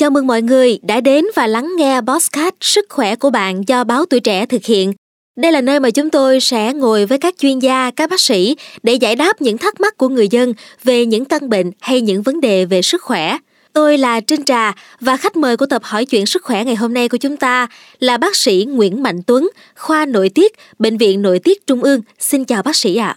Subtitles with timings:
[0.00, 3.84] Chào mừng mọi người đã đến và lắng nghe podcast Sức khỏe của bạn do
[3.84, 4.92] báo tuổi trẻ thực hiện.
[5.36, 8.56] Đây là nơi mà chúng tôi sẽ ngồi với các chuyên gia, các bác sĩ
[8.82, 12.22] để giải đáp những thắc mắc của người dân về những căn bệnh hay những
[12.22, 13.38] vấn đề về sức khỏe.
[13.72, 16.94] Tôi là Trinh Trà và khách mời của tập hỏi chuyện sức khỏe ngày hôm
[16.94, 17.66] nay của chúng ta
[17.98, 22.00] là bác sĩ Nguyễn Mạnh Tuấn, khoa nội tiết, Bệnh viện Nội tiết Trung ương.
[22.18, 23.16] Xin chào bác sĩ ạ.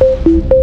[0.00, 0.57] À.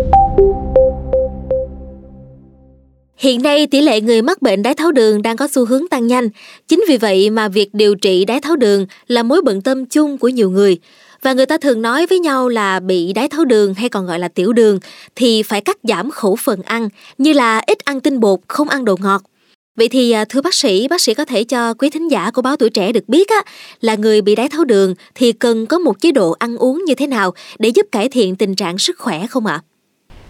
[3.17, 6.07] Hiện nay tỷ lệ người mắc bệnh đái tháo đường đang có xu hướng tăng
[6.07, 6.29] nhanh.
[6.67, 10.17] Chính vì vậy mà việc điều trị đái tháo đường là mối bận tâm chung
[10.17, 10.77] của nhiều người.
[11.21, 14.19] Và người ta thường nói với nhau là bị đái tháo đường hay còn gọi
[14.19, 14.79] là tiểu đường
[15.15, 18.85] thì phải cắt giảm khẩu phần ăn như là ít ăn tinh bột, không ăn
[18.85, 19.21] đồ ngọt.
[19.75, 22.41] Vậy thì à, thưa bác sĩ, bác sĩ có thể cho quý thính giả của
[22.41, 23.41] báo tuổi trẻ được biết á,
[23.81, 26.95] là người bị đái tháo đường thì cần có một chế độ ăn uống như
[26.95, 29.61] thế nào để giúp cải thiện tình trạng sức khỏe không ạ?
[29.63, 29.74] À?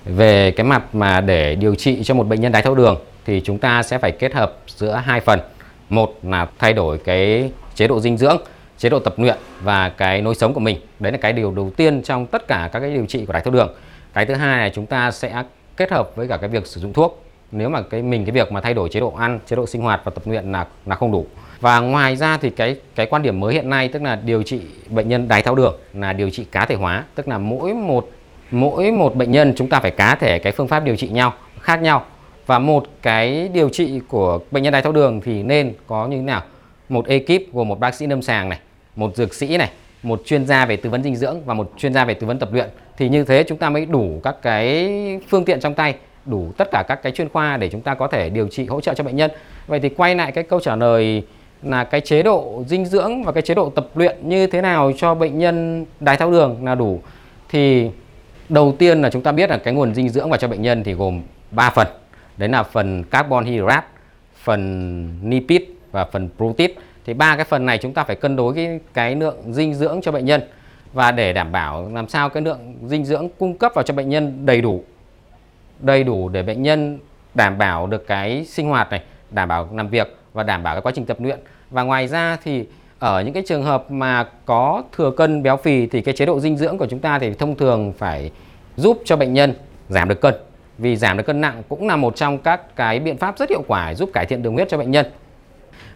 [0.05, 3.41] Về cái mặt mà để điều trị cho một bệnh nhân đái tháo đường thì
[3.41, 5.39] chúng ta sẽ phải kết hợp giữa hai phần.
[5.89, 8.37] Một là thay đổi cái chế độ dinh dưỡng,
[8.77, 10.77] chế độ tập luyện và cái lối sống của mình.
[10.99, 13.41] Đấy là cái điều đầu tiên trong tất cả các cái điều trị của đái
[13.41, 13.73] tháo đường.
[14.13, 15.43] Cái thứ hai là chúng ta sẽ
[15.77, 17.23] kết hợp với cả cái việc sử dụng thuốc.
[17.51, 19.81] Nếu mà cái mình cái việc mà thay đổi chế độ ăn, chế độ sinh
[19.81, 21.25] hoạt và tập luyện là là không đủ.
[21.59, 24.61] Và ngoài ra thì cái cái quan điểm mới hiện nay tức là điều trị
[24.89, 28.09] bệnh nhân đái tháo đường là điều trị cá thể hóa, tức là mỗi một
[28.55, 31.33] mỗi một bệnh nhân chúng ta phải cá thể cái phương pháp điều trị nhau,
[31.59, 32.03] khác nhau.
[32.45, 36.17] Và một cái điều trị của bệnh nhân đái tháo đường thì nên có như
[36.17, 36.41] thế nào?
[36.89, 38.59] Một ekip gồm một bác sĩ lâm sàng này,
[38.95, 39.69] một dược sĩ này,
[40.03, 42.39] một chuyên gia về tư vấn dinh dưỡng và một chuyên gia về tư vấn
[42.39, 42.69] tập luyện.
[42.97, 44.89] Thì như thế chúng ta mới đủ các cái
[45.29, 45.95] phương tiện trong tay,
[46.25, 48.81] đủ tất cả các cái chuyên khoa để chúng ta có thể điều trị, hỗ
[48.81, 49.31] trợ cho bệnh nhân.
[49.67, 51.23] Vậy thì quay lại cái câu trả lời
[51.63, 54.91] là cái chế độ dinh dưỡng và cái chế độ tập luyện như thế nào
[54.97, 56.99] cho bệnh nhân đái tháo đường là đủ.
[57.49, 57.89] Thì
[58.49, 60.83] Đầu tiên là chúng ta biết là cái nguồn dinh dưỡng vào cho bệnh nhân
[60.83, 61.87] thì gồm 3 phần.
[62.37, 63.87] Đấy là phần carbon hydrate,
[64.43, 66.71] phần lipid và phần protein.
[67.05, 70.01] Thì ba cái phần này chúng ta phải cân đối cái cái lượng dinh dưỡng
[70.01, 70.41] cho bệnh nhân
[70.93, 74.09] và để đảm bảo làm sao cái lượng dinh dưỡng cung cấp vào cho bệnh
[74.09, 74.83] nhân đầy đủ
[75.79, 76.99] đầy đủ để bệnh nhân
[77.33, 79.01] đảm bảo được cái sinh hoạt này,
[79.31, 81.39] đảm bảo làm việc và đảm bảo cái quá trình tập luyện.
[81.69, 82.65] Và ngoài ra thì
[83.05, 86.39] ở những cái trường hợp mà có thừa cân béo phì thì cái chế độ
[86.39, 88.31] dinh dưỡng của chúng ta thì thông thường phải
[88.77, 89.53] giúp cho bệnh nhân
[89.89, 90.33] giảm được cân.
[90.77, 93.63] Vì giảm được cân nặng cũng là một trong các cái biện pháp rất hiệu
[93.67, 95.05] quả giúp cải thiện đường huyết cho bệnh nhân.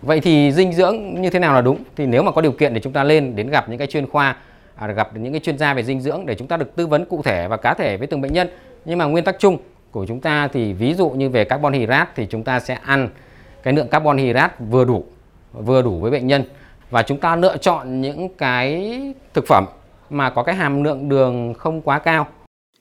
[0.02, 1.84] Vậy thì dinh dưỡng như thế nào là đúng?
[1.96, 4.08] Thì nếu mà có điều kiện thì chúng ta lên đến gặp những cái chuyên
[4.08, 4.36] khoa
[4.76, 7.06] à, gặp những cái chuyên gia về dinh dưỡng để chúng ta được tư vấn
[7.06, 8.50] cụ thể và cá thể với từng bệnh nhân.
[8.86, 9.58] Nhưng mà nguyên tắc chung
[9.92, 13.10] của chúng ta thì ví dụ như về carbon hydrate thì chúng ta sẽ ăn
[13.64, 15.06] cái lượng carbon hydrate vừa đủ
[15.54, 16.44] vừa đủ với bệnh nhân
[16.90, 19.00] và chúng ta lựa chọn những cái
[19.34, 19.66] thực phẩm
[20.10, 22.28] mà có cái hàm lượng đường không quá cao.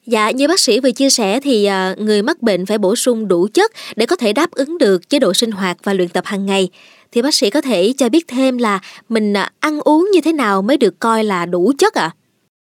[0.07, 3.29] Dạ, như bác sĩ vừa chia sẻ thì à, người mắc bệnh phải bổ sung
[3.29, 6.25] đủ chất để có thể đáp ứng được chế độ sinh hoạt và luyện tập
[6.27, 6.69] hàng ngày.
[7.13, 10.33] Thì bác sĩ có thể cho biết thêm là mình à, ăn uống như thế
[10.33, 12.11] nào mới được coi là đủ chất ạ?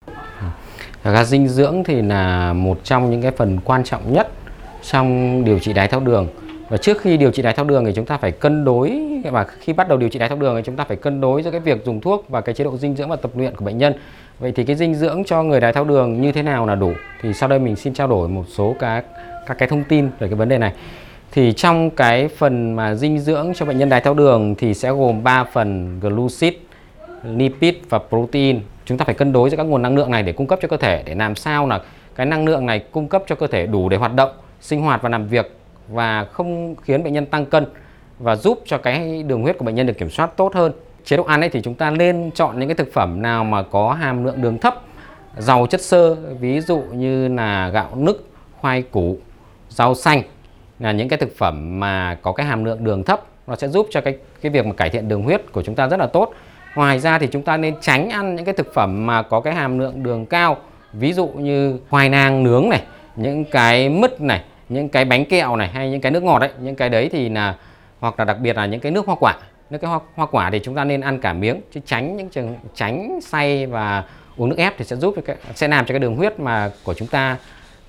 [0.05, 0.51] À?
[1.03, 4.31] Thật dinh dưỡng thì là một trong những cái phần quan trọng nhất
[4.91, 6.27] trong điều trị đái tháo đường
[6.69, 9.43] và trước khi điều trị đái tháo đường thì chúng ta phải cân đối và
[9.43, 11.51] khi bắt đầu điều trị đái tháo đường thì chúng ta phải cân đối giữa
[11.51, 13.77] cái việc dùng thuốc và cái chế độ dinh dưỡng và tập luyện của bệnh
[13.77, 13.93] nhân.
[14.39, 16.93] Vậy thì cái dinh dưỡng cho người đái tháo đường như thế nào là đủ?
[17.21, 19.05] Thì sau đây mình xin trao đổi một số các
[19.47, 20.73] các cái thông tin về cái vấn đề này.
[21.31, 24.91] Thì trong cái phần mà dinh dưỡng cho bệnh nhân đái tháo đường thì sẽ
[24.91, 26.53] gồm 3 phần glucid,
[27.23, 28.59] lipid và protein.
[28.85, 30.67] Chúng ta phải cân đối giữa các nguồn năng lượng này để cung cấp cho
[30.67, 31.79] cơ thể để làm sao là
[32.15, 34.31] cái năng lượng này cung cấp cho cơ thể đủ để hoạt động,
[34.61, 35.58] sinh hoạt và làm việc
[35.91, 37.65] và không khiến bệnh nhân tăng cân
[38.19, 40.71] và giúp cho cái đường huyết của bệnh nhân được kiểm soát tốt hơn.
[41.05, 43.63] Chế độ ăn ấy thì chúng ta nên chọn những cái thực phẩm nào mà
[43.63, 44.75] có hàm lượng đường thấp,
[45.37, 48.29] giàu chất xơ, ví dụ như là gạo nức,
[48.61, 49.17] khoai củ,
[49.69, 50.21] rau xanh
[50.79, 53.87] là những cái thực phẩm mà có cái hàm lượng đường thấp nó sẽ giúp
[53.89, 56.33] cho cái cái việc mà cải thiện đường huyết của chúng ta rất là tốt.
[56.75, 59.53] Ngoài ra thì chúng ta nên tránh ăn những cái thực phẩm mà có cái
[59.53, 60.57] hàm lượng đường cao,
[60.93, 62.81] ví dụ như khoai lang nướng này,
[63.15, 66.49] những cái mứt này, những cái bánh kẹo này hay những cái nước ngọt đấy
[66.61, 67.55] những cái đấy thì là
[67.99, 69.35] hoặc là đặc biệt là những cái nước hoa quả
[69.69, 72.29] nước cái hoa, hoa quả thì chúng ta nên ăn cả miếng chứ tránh những
[72.29, 74.03] trường tránh say và
[74.37, 76.93] uống nước ép thì sẽ giúp cái, sẽ làm cho cái đường huyết mà của
[76.93, 77.37] chúng ta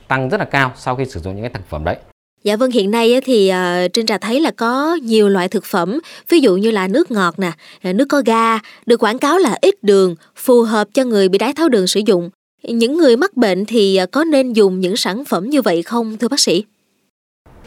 [0.08, 1.96] tăng rất là cao sau khi sử dụng những cái thực phẩm đấy.
[2.44, 5.64] Dạ vâng, hiện nay thì ờ, trên Trinh Trà thấy là có nhiều loại thực
[5.64, 5.98] phẩm,
[6.28, 7.52] ví dụ như là nước ngọt nè,
[7.82, 11.38] ờ, nước có ga, được quảng cáo là ít đường, phù hợp cho người bị
[11.38, 12.30] đái tháo đường sử dụng.
[12.62, 16.16] Những người mắc bệnh thì à, có nên dùng những sản phẩm như vậy không
[16.16, 16.64] thưa bác sĩ?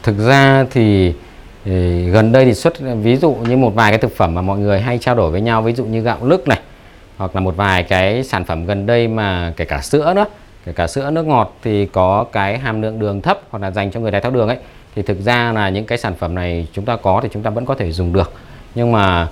[0.04, 1.14] Thực ra thì
[1.66, 1.72] ờ,
[2.12, 2.74] gần đây thì xuất
[3.04, 5.42] ví dụ như một vài cái thực phẩm mà mọi người hay trao đổi với
[5.42, 6.60] nhau ví dụ như gạo lứt này
[7.18, 10.26] hoặc là một vài cái sản phẩm gần đây mà kể cả sữa nữa
[10.66, 13.92] kể cả sữa nước ngọt thì có cái hàm lượng đường thấp hoặc là dành
[13.92, 14.58] cho người đái tháo đường ấy
[14.96, 17.50] thì thực ra là những cái sản phẩm này chúng ta có thì chúng ta
[17.50, 18.34] vẫn có thể dùng được
[18.76, 19.28] nhưng mà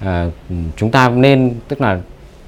[0.00, 0.26] à,
[0.76, 2.00] chúng ta nên tức là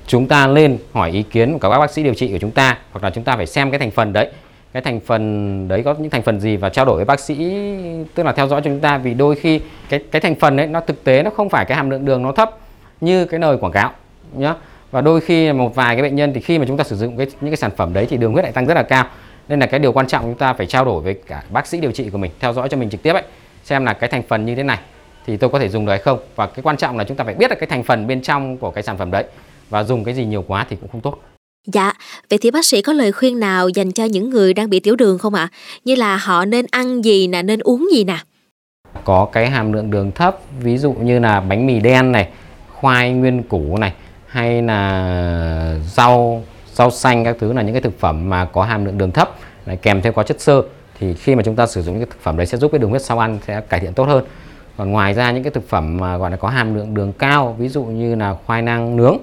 [0.06, 2.78] chúng ta lên hỏi ý kiến của các bác sĩ điều trị của chúng ta,
[2.92, 4.30] hoặc là chúng ta phải xem cái thành phần đấy.
[4.72, 7.34] Cái thành phần đấy có những thành phần gì và trao đổi với bác sĩ,
[8.14, 8.98] tức là theo dõi cho chúng ta.
[8.98, 11.76] Vì đôi khi cái cái thành phần đấy nó thực tế, nó không phải cái
[11.76, 12.50] hàm lượng đường nó thấp
[13.00, 13.90] như cái lời quảng cáo,
[14.32, 14.54] nhá.
[14.90, 17.16] Và đôi khi một vài cái bệnh nhân thì khi mà chúng ta sử dụng
[17.16, 19.04] cái, những cái sản phẩm đấy thì đường huyết lại tăng rất là cao.
[19.48, 21.80] Nên là cái điều quan trọng chúng ta phải trao đổi với cả bác sĩ
[21.80, 23.22] điều trị của mình, theo dõi cho mình trực tiếp ấy,
[23.64, 24.78] xem là cái thành phần như thế này
[25.26, 26.18] thì tôi có thể dùng được hay không.
[26.36, 28.56] Và cái quan trọng là chúng ta phải biết được cái thành phần bên trong
[28.56, 29.24] của cái sản phẩm đấy
[29.70, 31.18] và dùng cái gì nhiều quá thì cũng không tốt
[31.72, 31.92] Dạ,
[32.30, 34.96] vậy thì bác sĩ có lời khuyên nào dành cho những người đang bị tiểu
[34.96, 35.48] đường không ạ?
[35.84, 38.18] Như là họ nên ăn gì nè, nên uống gì nè?
[39.04, 42.28] Có cái hàm lượng đường thấp, ví dụ như là bánh mì đen này,
[42.72, 43.92] khoai nguyên củ này,
[44.26, 46.42] hay là rau
[46.76, 49.30] rau xanh các thứ là những cái thực phẩm mà có hàm lượng đường thấp
[49.66, 50.62] lại kèm theo có chất xơ
[50.98, 52.78] thì khi mà chúng ta sử dụng những cái thực phẩm đấy sẽ giúp cái
[52.78, 54.24] đường huyết sau ăn sẽ cải thiện tốt hơn
[54.76, 57.56] còn ngoài ra những cái thực phẩm mà gọi là có hàm lượng đường cao
[57.58, 59.16] ví dụ như là khoai lang nướng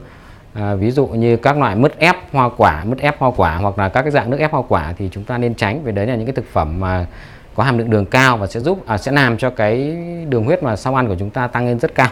[0.53, 3.79] à, ví dụ như các loại mứt ép hoa quả mứt ép hoa quả hoặc
[3.79, 6.07] là các cái dạng nước ép hoa quả thì chúng ta nên tránh vì đấy
[6.07, 7.05] là những cái thực phẩm mà
[7.55, 9.97] có hàm lượng đường cao và sẽ giúp à, sẽ làm cho cái
[10.29, 12.09] đường huyết mà sau ăn của chúng ta tăng lên rất cao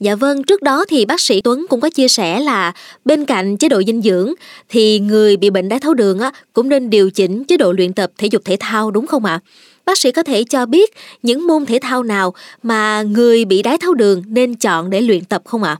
[0.00, 2.72] Dạ vâng, trước đó thì bác sĩ Tuấn cũng có chia sẻ là
[3.04, 4.32] bên cạnh chế độ dinh dưỡng
[4.68, 7.92] thì người bị bệnh đái tháo đường á, cũng nên điều chỉnh chế độ luyện
[7.92, 9.40] tập thể dục thể thao đúng không ạ?
[9.84, 10.90] Bác sĩ có thể cho biết
[11.22, 15.24] những môn thể thao nào mà người bị đái tháo đường nên chọn để luyện
[15.24, 15.76] tập không ạ?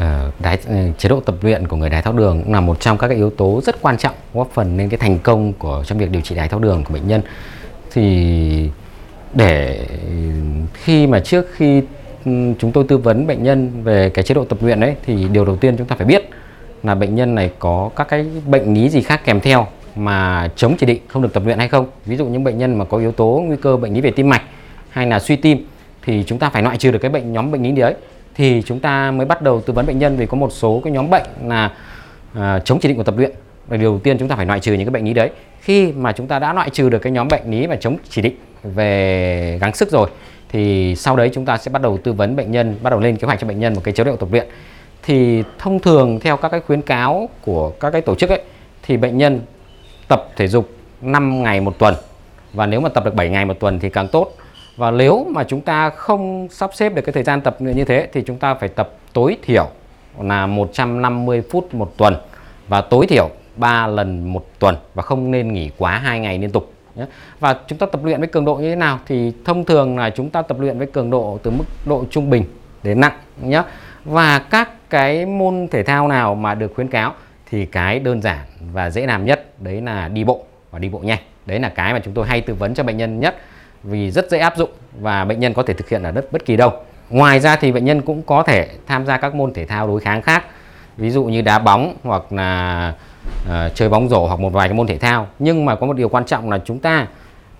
[0.00, 2.80] Ờ, đái, ừ, chế độ tập luyện của người đái tháo đường cũng là một
[2.80, 5.84] trong các cái yếu tố rất quan trọng góp phần lên cái thành công của
[5.86, 7.22] trong việc điều trị đái tháo đường của bệnh nhân.
[7.92, 8.70] Thì
[9.34, 9.86] để
[10.74, 11.82] khi mà trước khi
[12.24, 15.28] ừ, chúng tôi tư vấn bệnh nhân về cái chế độ tập luyện đấy thì
[15.32, 16.28] điều đầu tiên chúng ta phải biết
[16.82, 19.66] là bệnh nhân này có các cái bệnh lý gì khác kèm theo
[19.96, 22.78] mà chống chỉ định không được tập luyện hay không ví dụ những bệnh nhân
[22.78, 24.42] mà có yếu tố nguy cơ bệnh lý về tim mạch
[24.90, 25.66] hay là suy tim
[26.02, 27.94] thì chúng ta phải loại trừ được cái bệnh nhóm bệnh lý đấy
[28.34, 30.92] thì chúng ta mới bắt đầu tư vấn bệnh nhân vì có một số cái
[30.92, 31.72] nhóm bệnh là
[32.34, 33.30] à, chống chỉ định của tập luyện.
[33.66, 35.30] Và điều đầu tiên chúng ta phải loại trừ những cái bệnh lý đấy.
[35.60, 38.22] Khi mà chúng ta đã loại trừ được cái nhóm bệnh lý và chống chỉ
[38.22, 40.10] định về gắng sức rồi
[40.48, 43.16] thì sau đấy chúng ta sẽ bắt đầu tư vấn bệnh nhân bắt đầu lên
[43.16, 44.46] kế hoạch cho bệnh nhân một cái chế độ tập luyện.
[45.02, 48.42] Thì thông thường theo các cái khuyến cáo của các cái tổ chức ấy
[48.82, 49.40] thì bệnh nhân
[50.08, 51.94] tập thể dục 5 ngày một tuần.
[52.52, 54.32] Và nếu mà tập được 7 ngày một tuần thì càng tốt
[54.76, 58.08] và nếu mà chúng ta không sắp xếp được cái thời gian tập như thế
[58.12, 59.68] thì chúng ta phải tập tối thiểu
[60.20, 62.16] là 150 phút một tuần
[62.68, 66.50] và tối thiểu 3 lần một tuần và không nên nghỉ quá 2 ngày liên
[66.50, 66.72] tục
[67.40, 70.10] và chúng ta tập luyện với cường độ như thế nào thì thông thường là
[70.10, 72.44] chúng ta tập luyện với cường độ từ mức độ trung bình
[72.82, 73.12] đến nặng
[73.42, 73.62] nhé.
[74.04, 77.14] Và các cái môn thể thao nào mà được khuyến cáo
[77.50, 78.38] thì cái đơn giản
[78.72, 81.18] và dễ làm nhất, đấy là đi bộ và đi bộ nhanh.
[81.46, 83.36] Đấy là cái mà chúng tôi hay tư vấn cho bệnh nhân nhất
[83.82, 86.44] vì rất dễ áp dụng và bệnh nhân có thể thực hiện ở đất bất
[86.44, 86.72] kỳ đâu.
[87.10, 90.00] Ngoài ra thì bệnh nhân cũng có thể tham gia các môn thể thao đối
[90.00, 90.44] kháng khác
[90.96, 92.92] ví dụ như đá bóng hoặc là
[93.44, 95.26] uh, chơi bóng rổ hoặc một vài cái môn thể thao.
[95.38, 97.06] Nhưng mà có một điều quan trọng là chúng ta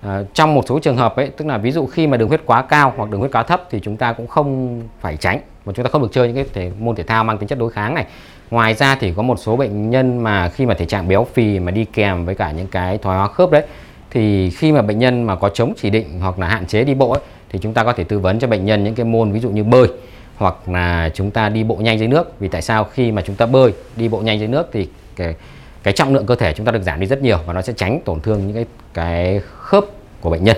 [0.06, 2.40] uh, trong một số trường hợp ấy tức là ví dụ khi mà đường huyết
[2.46, 5.72] quá cao hoặc đường huyết quá thấp thì chúng ta cũng không phải tránh mà
[5.72, 7.70] chúng ta không được chơi những cái thể, môn thể thao mang tính chất đối
[7.70, 8.06] kháng này.
[8.50, 11.58] Ngoài ra thì có một số bệnh nhân mà khi mà thể trạng béo phì
[11.58, 13.66] mà đi kèm với cả những cái thoái hóa khớp đấy
[14.10, 16.94] thì khi mà bệnh nhân mà có chống chỉ định hoặc là hạn chế đi
[16.94, 19.32] bộ ấy, thì chúng ta có thể tư vấn cho bệnh nhân những cái môn
[19.32, 19.88] ví dụ như bơi
[20.36, 23.36] hoặc là chúng ta đi bộ nhanh dưới nước vì tại sao khi mà chúng
[23.36, 25.34] ta bơi đi bộ nhanh dưới nước thì cái
[25.82, 27.72] cái trọng lượng cơ thể chúng ta được giảm đi rất nhiều và nó sẽ
[27.76, 29.84] tránh tổn thương những cái cái khớp
[30.20, 30.56] của bệnh nhân.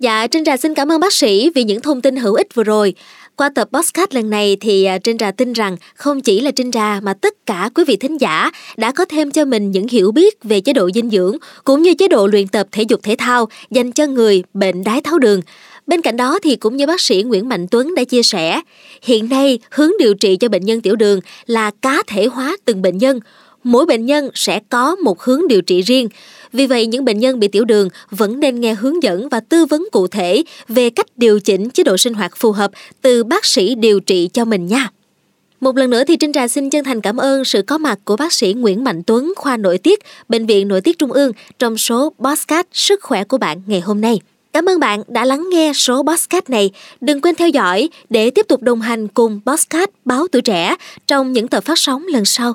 [0.00, 2.64] Dạ, Trinh Trà xin cảm ơn bác sĩ vì những thông tin hữu ích vừa
[2.64, 2.94] rồi.
[3.36, 6.72] Qua tập podcast lần này thì à, Trinh Trà tin rằng không chỉ là Trinh
[6.72, 10.12] Trà mà tất cả quý vị thính giả đã có thêm cho mình những hiểu
[10.12, 13.16] biết về chế độ dinh dưỡng cũng như chế độ luyện tập thể dục thể
[13.18, 15.40] thao dành cho người bệnh đái tháo đường.
[15.86, 18.60] Bên cạnh đó thì cũng như bác sĩ Nguyễn Mạnh Tuấn đã chia sẻ,
[19.02, 22.82] hiện nay hướng điều trị cho bệnh nhân tiểu đường là cá thể hóa từng
[22.82, 23.20] bệnh nhân,
[23.68, 26.08] mỗi bệnh nhân sẽ có một hướng điều trị riêng.
[26.52, 29.64] Vì vậy, những bệnh nhân bị tiểu đường vẫn nên nghe hướng dẫn và tư
[29.64, 32.70] vấn cụ thể về cách điều chỉnh chế độ sinh hoạt phù hợp
[33.02, 34.88] từ bác sĩ điều trị cho mình nha.
[35.60, 38.16] Một lần nữa thì Trinh Trà xin chân thành cảm ơn sự có mặt của
[38.16, 41.78] bác sĩ Nguyễn Mạnh Tuấn, khoa nội tiết, Bệnh viện Nội tiết Trung ương trong
[41.78, 44.20] số Podcast Sức khỏe của bạn ngày hôm nay.
[44.52, 46.70] Cảm ơn bạn đã lắng nghe số Podcast này.
[47.00, 51.32] Đừng quên theo dõi để tiếp tục đồng hành cùng Podcast Báo Tuổi Trẻ trong
[51.32, 52.54] những tập phát sóng lần sau.